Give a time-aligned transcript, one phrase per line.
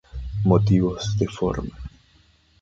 [0.51, 1.75] Motivos de forma.